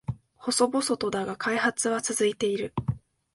[0.37, 2.73] 細々とだが開発は続いている